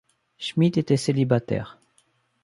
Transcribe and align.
Schmitt 0.39 0.77
était 0.77 0.97
célibataire. 0.97 1.77